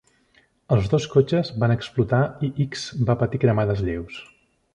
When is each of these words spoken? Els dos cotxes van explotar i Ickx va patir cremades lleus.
Els 0.75 0.87
dos 0.93 1.03
cotxes 1.15 1.51
van 1.63 1.73
explotar 1.75 2.23
i 2.49 2.49
Ickx 2.67 2.87
va 3.11 3.19
patir 3.21 3.43
cremades 3.45 3.85
lleus. 3.91 4.19